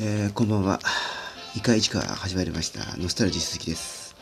[0.00, 0.78] えー、こんばんは。
[1.56, 2.96] イカイチか始まりました。
[2.98, 4.14] ノスタルジー鈴木です。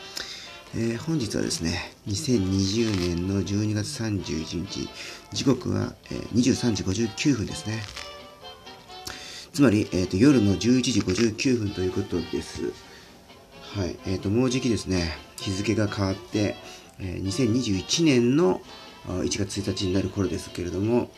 [0.74, 4.88] えー、本日はですね、2020年の12月31日、
[5.34, 7.82] 時刻は、えー、23時59分ですね。
[9.52, 12.72] つまり、えーと、夜の11時59分ということです。
[13.74, 13.98] はい。
[14.06, 16.56] えっ、ー、と、もうじきですね、日付が変わって、
[17.00, 18.62] えー、2021年の
[19.06, 21.10] 1月1日になる頃ですけれども、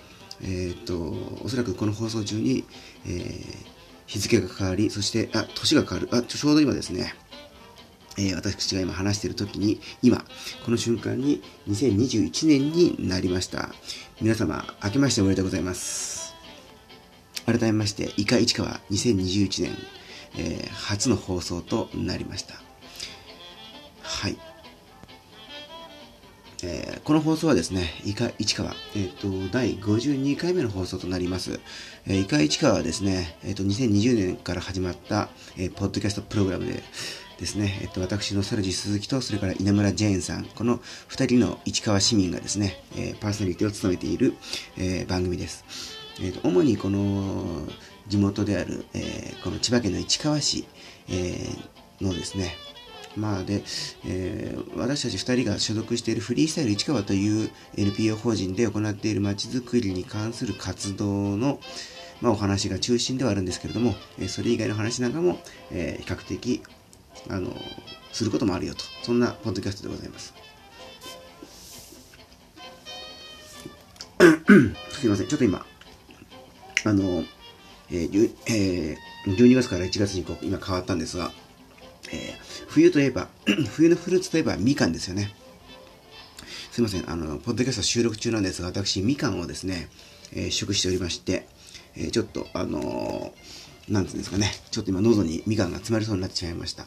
[0.43, 2.65] えっ、ー、と、おそらくこの放送中に、
[3.07, 3.78] えー
[4.09, 6.09] 日付が変わり、そして、あ、年が変わる。
[6.13, 7.15] あ、ちょうど今ですね、
[8.17, 10.25] えー、私が今話している時に、今、
[10.65, 13.69] この瞬間に2021年になりました。
[14.23, 16.35] 皆様、明けましておめでとうございます。
[17.45, 19.77] 改めまして、イカ市川2021年、
[20.39, 22.55] えー、初の放送となりました。
[24.01, 24.48] はい。
[26.63, 31.61] えー、この放送はですね、イカ市川、えっ、ー、と、第52回目の放送となります。
[32.07, 36.83] えー、イカ市川はですね、えっ、と、2020年から始まった、えポッドキャストプログラムで
[37.39, 40.79] ですね、えっと、私のサルジ鈴木と、それから稲村ジェーンさん、この
[41.11, 44.35] 2人の市川市民がですね、えパーソナリティを務めている、
[44.77, 45.65] え番組です。
[46.21, 47.69] えっと、主にこの
[48.09, 50.67] 地元である、えこの千葉県の市川市、
[51.09, 51.39] え
[52.01, 52.57] のですね、
[53.17, 53.63] まあで、
[54.07, 61.59] えー、私たち2人が所属しているフリースタイル市川という NPO 法人で行っているまちづくりに関する活動の、
[62.21, 65.39] まあ、お話が中心ではあるんですけれども、えー、それ以外の話なんかも、
[65.71, 66.63] えー、比較的
[67.29, 67.53] あの
[68.13, 68.85] することもあるよと。
[69.03, 70.35] そんなポッドキャストでございます。
[75.01, 75.27] すいません。
[75.29, 75.65] ちょっと今
[76.85, 77.25] あの、
[77.91, 81.33] えーえー、12月から1月にこう今変わったんですが
[82.13, 83.29] えー、冬といえば、
[83.75, 85.35] 冬のフルーツといえばみかんですよね。
[86.71, 89.89] すいません、あの、ポッドキャスト収録中なんですが、私、みかんをですね、
[90.33, 91.49] えー、食しておりまして、
[91.97, 96.87] えー、ちょっと、あのー、なんていうんですかね、ちょっと今喉にみかんが詰まりそうになってしまいました。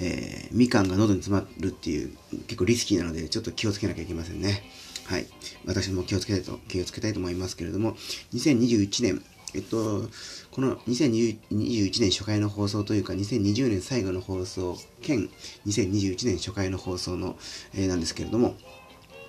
[0.00, 4.62] えー、みかんが喉に詰まるっていう、結構リスキーなので、ちょっと気をつけなきゃいけませんね。
[5.04, 5.26] はい。
[5.64, 7.96] 私も気をつけたいと、気をつけたいと思いますけれども、
[8.34, 9.22] 2021年、
[9.54, 10.08] えっと、
[10.50, 15.28] この2021年初回の放送というか、2020年最後の放送兼
[15.66, 17.36] 2021年初回の放送の、
[17.74, 18.54] えー、なんですけれども、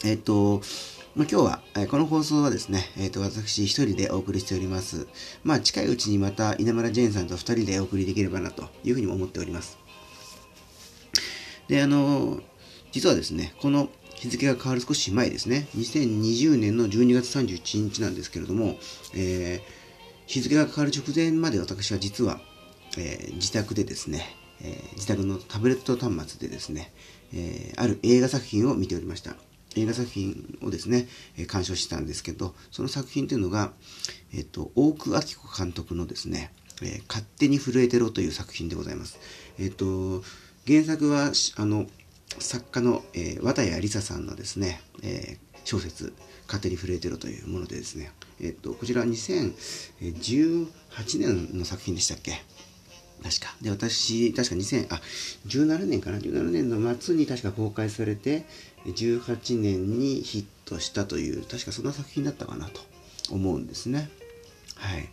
[0.03, 0.61] えっと、
[1.15, 5.07] まあ、今日は、えー、この放送はですね、えっ、ー、と、私一人でお送りしております。
[5.43, 9.77] まあ、近いうちにまた稲村ジェーンさんと二人でお送りできればなというふうに思っております。
[11.67, 12.41] で、あの、
[12.91, 18.77] 実はですね、この日付が変わる少し前ですね、2020年の12月31日なんですけれども、
[19.15, 19.78] えー
[20.29, 22.39] 日付が変わる直前まで私は実は、
[22.99, 24.27] えー、自宅でですね、
[24.61, 26.93] えー、自宅のタブレット端末でですね、
[27.33, 29.35] えー、ある映画作品を見ておりました。
[29.75, 33.73] 映画作品をですね、えー、鑑賞してたんですけど、その作品というのが、
[34.31, 36.53] えっ、と、大久明子監督のですね、
[36.83, 39.17] え勝手に震えてろという作品でございます。
[39.57, 40.21] えっ、と、
[40.67, 41.87] 原作は、あの、
[42.37, 45.39] 作家の、えー、綿谷りささんのですね、え
[45.69, 46.13] 小説、
[46.47, 50.65] 勝手に震えてろというものでですね、えっと、こちら2018
[51.19, 52.41] 年の作品でしたっけ？
[53.21, 53.55] 確か。
[53.61, 54.99] で、私、確か2000、あ、
[55.45, 58.45] 17年かな ?17 年の末に確か公開されて、
[58.87, 62.81] 18年にヒットしたという、確かそんな作品だったかなと
[63.29, 64.09] 思うんですね。
[64.73, 65.07] はい。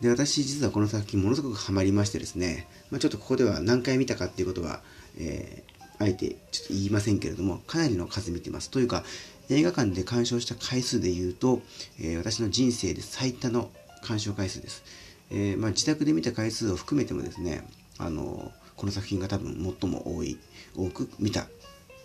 [0.00, 4.80] で、私実はこの作品ものすごくハマりましてですね、まあ、ちょっとここでは何回見たかっていうことは、
[5.18, 8.70] えー、あえてちょっと言いませんけれども、かなりの数見てます。
[8.70, 9.02] というか、
[9.50, 11.60] 映画館で鑑賞した回数で言うと、
[11.98, 13.70] えー、私の人生で最多の
[14.02, 14.84] 鑑賞回数です。
[15.30, 17.64] えー、まあ、自宅で見た回数を含めてもですね、
[17.98, 20.38] あのこの作品が多分最も多い、
[20.76, 21.46] 多く見た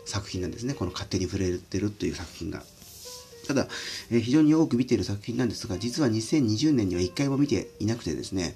[0.05, 0.73] 作品なんですね。
[0.73, 2.63] この勝手に触れてるという作品が。
[3.47, 3.67] ただ、
[4.09, 8.55] えー、非常に多く見ている作品なんですが、実は2020年には1回も見ていなくてですね、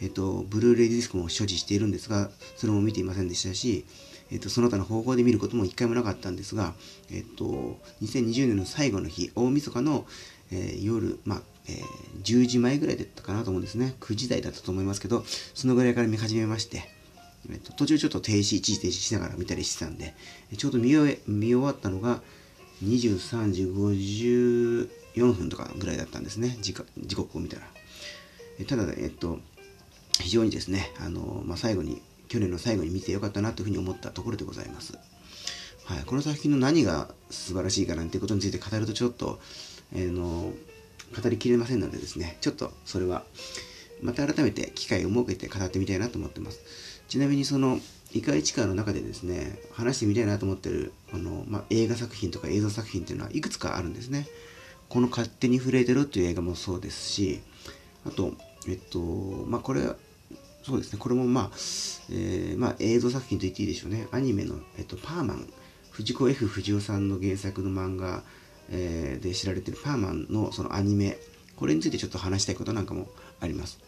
[0.00, 3.86] えっ、と、ブルーレイディスクも所持しているんですが、それも見ていませんでしたし、
[4.30, 6.74] えっ、と、その他の方法で見ることも一回もなかったんですが、
[7.10, 10.06] えっ、と、2020年の最後の日、大晦日の、
[10.50, 13.94] えー、夜、まあ、えー、10時前ぐらいだったかなと思うんですね。
[14.00, 15.24] 9時台だったと思いますけど、
[15.54, 16.88] そのぐらいから見始めまして、
[17.50, 20.14] えっと、途中ちょっと停止、一時停止しながら見たりしてたんで、
[20.56, 22.22] ちょうど見終え見終わったのが
[22.84, 27.66] 23時54分とかぐらいだったんですね、時時刻を見たら。
[28.66, 29.40] ただ、えっと、
[30.20, 34.98] 非常にですね、あのまあ、最後に去年の最後に見てよかったなというふうに思ったところでございます。
[35.84, 39.38] はい、この作品の何が素晴らしいかなんてことについて語るとちょっと、
[39.94, 40.52] えー、の
[41.22, 43.24] 語りきれませんのでですね、ちょっとそれは
[44.02, 46.60] また改めて機会を設けて語ってみたいなと思ってます。
[47.08, 47.78] ちなみにその
[48.12, 54.26] イカイチカの中でですね、話してみたいなと思ってるあの、まあ、映画作品とか映像作品っていうのはいくつかあるんですね。
[54.88, 57.40] この勝手に震えてるっていう映画もそうですし、
[58.04, 58.32] あと、
[58.68, 58.98] えっと、
[59.46, 59.82] まあ、これ
[60.66, 61.50] そうですね、これもまあ、
[62.10, 64.08] えー、まあ、映像作品と言っていいでしょうね。
[64.10, 65.48] アニメの、えっと、パーマン、
[65.92, 68.24] 藤子 F 不二雄さんの原作の漫画、
[68.68, 71.18] えー、で知られているパーマンのそのアニメ、
[71.54, 73.06] これについてちょっと話したいことなんかも
[73.38, 73.78] あります。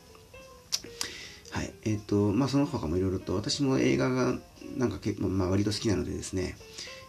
[1.50, 1.74] はい。
[1.82, 4.38] えっ、ー、と、まあ、その他もいろいろと、私も映画が
[4.76, 6.54] なんか結構、まあ、割と好きなのでですね、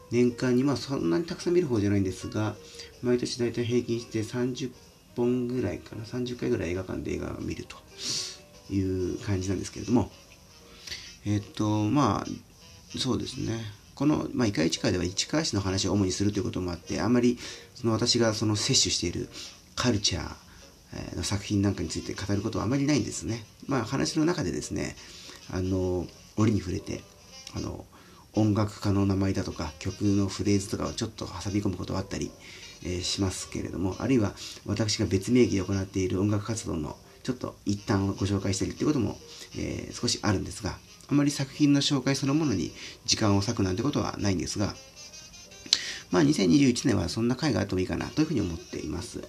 [0.10, 2.56] 年間に、まあ、そんなにたくさん見る方じゃないんですが、
[3.04, 4.72] 毎年大体平均して30
[5.15, 7.77] 本ぐらいかな、30回ぐらい映画館で映画を見ると
[8.71, 10.12] いう感じなんですけれども、
[11.25, 13.60] えっ、と、まあ、そうですね。
[13.95, 17.38] この、まあ、イカ市川では市川市の話を主にするということもあって、あんまり、
[17.75, 19.30] その私がその摂取している
[19.75, 20.50] カルチャー、
[21.16, 23.44] の作品なんかについて語ることはあまりないんですね。
[23.68, 24.95] まあ話の中でですね、
[25.51, 27.01] あの、折に触れて、
[27.56, 27.86] あの、
[28.33, 32.31] 音楽家の名前だとか曲のフレーズとかをちょっと挟み込むことはあったり、
[32.83, 34.33] えー、しますけれども、あるいは
[34.65, 36.95] 私が別名義で行っている音楽活動の
[37.30, 39.16] ちょっと一端をご紹介したりっていうことも、
[39.56, 42.72] えー、少しあるんですが、あまり作品の紹介そのものに
[43.06, 44.74] 時間を割くなんてことはないんですが、
[46.10, 49.20] まあ2021年はそんな回があってもいいかなというふうに思っています。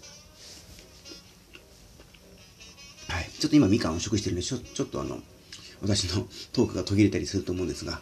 [3.08, 3.28] はい。
[3.38, 5.18] ちょっと今みかんを食してるんで、ちょちょっとあの、
[5.82, 8.00] 私のトークが途切れたりすると思うんですが、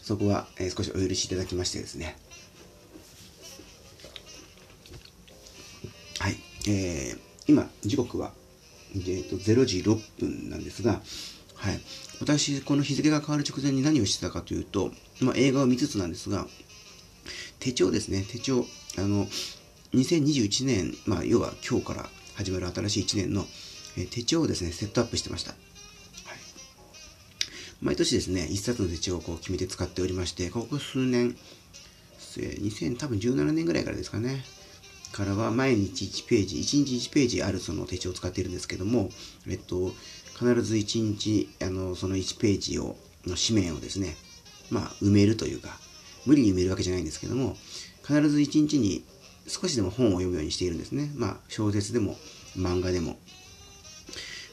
[0.00, 2.16] そこは、えー、少しお許しいただきましてですね。
[6.20, 6.36] はい。
[6.68, 7.18] えー、
[7.48, 8.32] 今、時刻は、
[8.94, 11.02] えーと、0時6分なんですが、
[11.54, 11.80] はい。
[12.20, 16.46] 私、この日付が変わる直前に何をしてたかというと、まあ、映画を見つつなんですが、
[17.58, 18.66] 手帳ですね、手帳。
[18.98, 19.26] あの、
[19.94, 23.46] 2021年、まあ、要は今日から始まる新しい1年の
[23.96, 25.54] え手帳をですね、セットアップしてました。
[27.80, 31.36] 毎年ですね、1冊の手帳をこう決めて使っておりまして、ここ数年、
[32.36, 34.44] 2000多分17年ぐらいからですかね、
[35.12, 39.10] からは毎日1ページ、1日1ページあるその手帳を使っているんですけども、
[39.48, 39.92] えっと、
[40.34, 42.96] 必ず1日、あの、その1ページを、
[43.26, 44.16] の紙面をですね、
[44.70, 45.78] まあ、埋めるというか、
[46.26, 47.56] 無理に埋めるわけじゃないんですけども、
[48.02, 49.04] 必ず1日に
[49.46, 51.12] 少しでも本を読むようにしているんですね。
[51.14, 52.16] まあ、小説でも、
[52.56, 53.18] 漫画でも、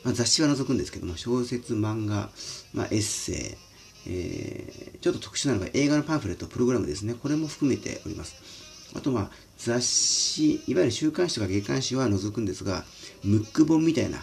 [0.04, 2.30] まあ、雑誌は除くんですけども、小説、漫画、
[2.74, 3.68] まあ、エッセイ、
[4.09, 7.13] えー、ちょっと特殊なのが映画のパンフレット、プログラムですね。
[7.13, 8.36] これも含めております。
[8.98, 12.84] あとは雑誌、いわゆる週刊誌とか月刊誌は除くんですが、
[13.24, 14.18] ムック本みたいな、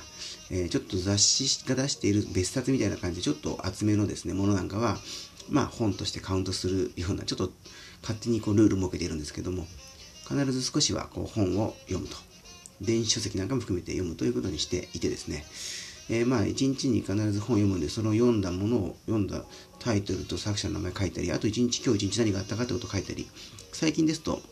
[0.50, 4.98] えー、ちょっと雑誌が出している別冊みたいな感じで、ちょっと厚めのですね、ものなんかは、
[5.48, 7.52] まあ本としてカウントするような、ちょっと
[8.02, 9.66] 勝手にこうルール設けているんですけども、
[10.28, 12.16] 必ず少しはこう本を読むと。
[12.80, 15.44] 電子書籍なんかも含めて読むということにしていてですね、
[16.10, 19.44] えー、まあ一日に必ず本を読むんで、その読んだものを読んだ
[19.78, 23.28] タイトルと作者の名前書いたり、あと一日今日一日何があったかってことを書いたり、
[23.72, 24.42] 最近ですと、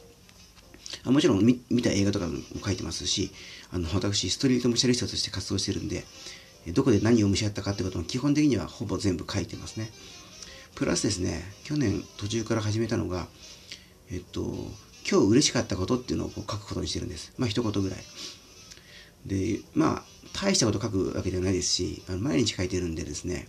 [1.04, 2.34] もちろん見た映画とかも
[2.64, 3.32] 書いてますし、
[3.72, 6.04] あの私、ストリートムシャリストとして活動してるんで、
[6.68, 9.90] どこで何を蒸し合ったかってことも基本的にはほぼ全部書いてますね。
[10.74, 13.26] プラスですね、去年途中から始めたのが、
[14.10, 14.40] えっと、
[15.08, 17.32] 今日嬉しかったことっていうのをこう書くことにしてるんです。
[17.36, 17.98] まあ一言ぐらい。
[19.26, 20.02] で、まあ、
[20.32, 23.48] 大したこと書くわけではないですし、あの毎日書いてるんでですね、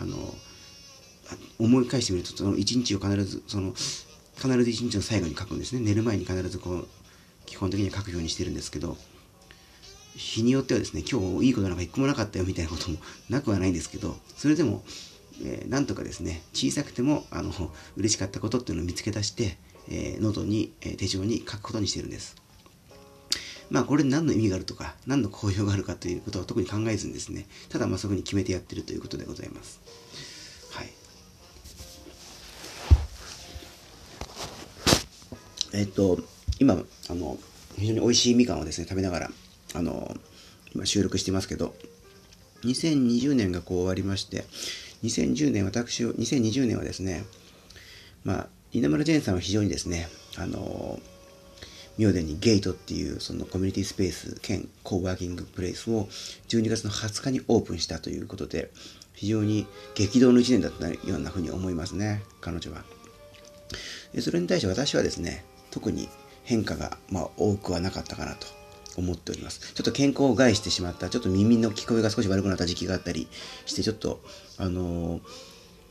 [0.00, 0.16] あの、
[1.58, 3.74] 思い返してみると、その一日を必ず、その、
[4.36, 5.80] 必ず一日の最後に書くんですね。
[5.80, 6.88] 寝る前に必ずこう、
[7.46, 8.96] 基本的には書くようにしてるんですけど、
[10.14, 12.98] 日によってはですね、今日いいことなんか一個もなかったよみたいなことも
[13.30, 14.84] なくはないんですけど、それでも、
[15.44, 17.52] えー、なんとかですね、小さくても、あの、
[17.96, 19.56] 嬉しかったことっていうのを見つけ出して、
[19.88, 22.36] えー、ノートに、えー、手帳に書くことにしてるんです。
[23.70, 29.80] まあこれ何の意味があるとか、何の効用があるかということは特に考えずにですね、ただまあそこに決めてやってるということでございます。
[35.72, 36.18] えっと、
[36.58, 36.74] 今、
[37.08, 37.38] あの、
[37.78, 39.30] 非常に美味しいみかんをですね、食べながら、
[39.74, 40.16] あの、
[40.74, 41.74] 今収録してますけど、
[42.64, 44.44] 2020年がこう終わりまして、
[45.02, 47.24] 2010年、私、2020年はですね、
[48.24, 51.00] まあ、稲村ジェーンさんは非常にですね、あの、
[51.98, 56.06] 妙殿にゲートっていうそのコミュニティスペース兼コーワーキングプレイスを
[56.48, 58.70] 12月の20日にオープンしたということで、
[59.14, 62.84] 非常に激動の1年だったようなふうに思いますね、彼女は。
[64.20, 66.08] それに対して私はですね、特に
[66.44, 68.46] 変化がまあ多くはなかったかなと
[68.96, 69.74] 思っております。
[69.74, 73.26] ちょっと健康を害してしまった、ちょっと耳の聞こえが少し悪くなった時期があったり
[73.66, 74.20] して、ちょっと、
[74.58, 75.22] あのー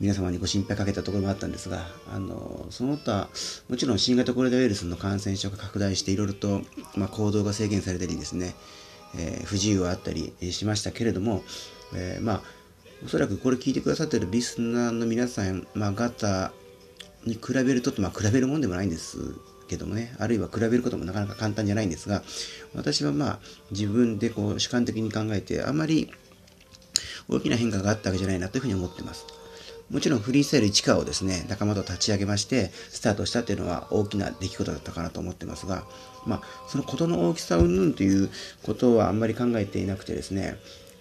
[0.02, 3.28] 皆様にご心配かけたところもあったんですが、あの、その他、
[3.68, 6.62] もちろん新型コロナウイルスの感染症が拡大していろいろと、
[6.96, 8.56] まあ、行動が制限されたりですね、
[9.16, 11.44] えー、不自由はあったりしましたけれども、
[11.94, 12.42] え、まあ、
[13.04, 16.52] おそらくこれ聞いてくださってるリスナーの皆さん、まあ、方
[17.24, 19.18] に比べると、まあ、比べるもんでもないんです
[19.72, 22.22] けどもね、あるいは比べることもなかなか簡単じゃないんですが、
[22.74, 23.38] 私はまあ、
[23.70, 26.12] 自分でこう主観的に考えて、あまり
[27.28, 29.24] 大きな変化があったわけじゃないなというふうに思ってます。
[29.90, 35.84] もちろんフリースタイル市川をですね、仲間と立ち上げまして、スタートしたっていうのは大きな出来事だったかなと思ってますが、
[36.26, 38.30] まあ、そのことの大きさをうんという
[38.62, 40.56] ことはあんまり考えていなくてですね、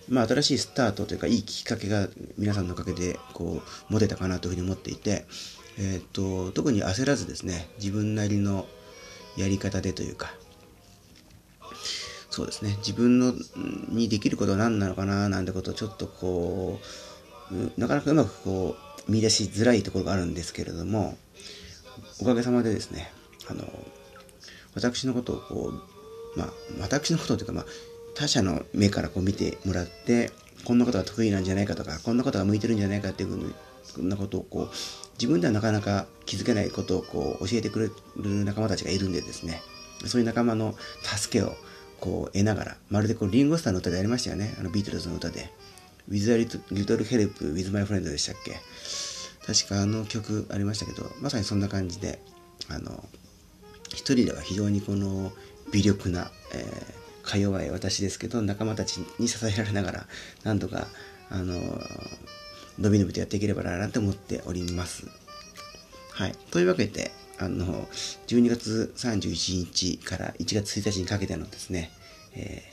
[0.10, 5.26] まあ、新しいスタートというか、いいきっかけが皆さんのおかげで、こう、持てたかなというふうに思っていて、
[5.78, 8.68] えっ、と、特に焦らずですね、自分なりの
[9.38, 10.34] やり方でというか、
[12.30, 13.34] そうですね、自分の
[13.90, 16.80] にできることは何なのかななんてことをちょっとこ
[17.52, 18.76] う、なかなかうまくこ
[19.08, 21.18] う、見出しづらいところがあるんですけれども、
[22.22, 23.12] おかげさまでですね、
[23.50, 23.68] あの、
[24.76, 25.74] 私のことをこ
[26.36, 26.50] う、まあ、
[26.80, 27.66] 私のことというか、まあ、
[28.16, 30.32] 他者の目からこう見てもらって、
[30.64, 33.54] こんなことが得意なんじゃないかとか、こんなことが向いてるんじゃないかっていう
[33.94, 34.76] ふう、なことをこう、
[35.14, 39.62] 自分ではなかなか気づけないことをこう教えてくれる仲間たちがいるんでですね、
[40.06, 41.56] そういう仲間の助けを
[42.00, 45.50] こう得ながら、まるでこうリンゴスターの歌でありましたよね、あのビートルズの歌で。
[46.10, 46.38] With a
[46.74, 48.60] little help with my friend でしたっけ。
[49.46, 52.20] 確かあの曲ありましたけど、まさにそんな感じで、
[52.70, 53.04] あの、
[53.90, 55.32] 一人では非常にこの
[55.72, 60.08] 微力な、えー、か弱い私ですけど、仲間たちに支えられながら、
[60.44, 60.88] なんとか、
[61.30, 61.56] あの、
[62.82, 65.06] 伸び伸びとやっていければなと思っております。
[66.12, 66.36] はい。
[66.52, 67.88] というわけで、あの、
[68.28, 71.92] 12月31日から1月1日にかけてのですね、
[72.36, 72.64] え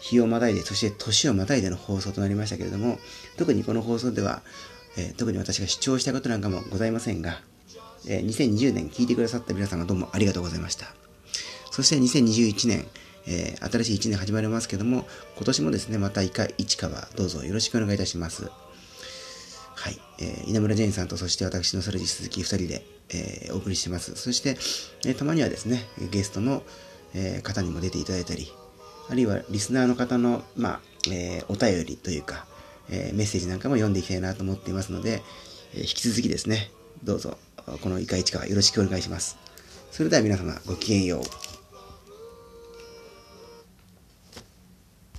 [0.00, 2.98] ー、日をまたいで、そして年をまたいでの放送となりましたけれども、
[3.36, 4.42] 特にこの放送では、
[4.96, 7.40] えー、特に私が主張したことなんかもございませんが、
[8.08, 10.86] えー、2020年聞いてくださった皆様どうもありがとうございました。
[11.70, 12.86] そして2021年、
[13.26, 18.50] えー、新しい1年始まりますけども、今年もですね、また一回、一からどうぞよろしくお願いいたします。
[19.80, 24.14] はい、えー、稲村ジェーンさんとそして私のそれじ鈴木2人で、えー、お送りしてます。
[24.14, 24.50] そして、
[25.06, 26.62] えー、たまにはですね、ゲストの、
[27.14, 28.52] え、方にも出ていただいたり、
[29.08, 32.44] あるいはリスナーの方の、まあ、え、お便りというか、
[32.90, 35.22] え、メッセージなんかも読んでいきたいなと思っていますので、
[35.74, 36.70] え、引き続きですね、
[37.02, 37.38] どうぞ、
[37.80, 39.38] このイカイチカよろしくお願いします。
[39.90, 41.49] それでは皆様、ごきげんよう。